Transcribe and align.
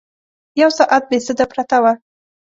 یو 0.61 0.69
ساعت 0.77 1.03
بې 1.09 1.17
سده 1.27 1.45
پرته 1.51 1.77
وه. 1.83 1.93